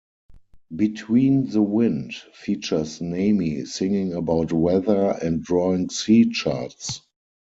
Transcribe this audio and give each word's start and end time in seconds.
"Between 0.75 1.51
the 1.51 1.61
Wind" 1.61 2.15
features 2.33 3.01
Nami 3.01 3.65
singing 3.65 4.13
about 4.13 4.51
weather 4.51 5.11
and 5.21 5.43
drawing 5.43 5.91
sea 5.91 6.27
charts. 6.31 7.01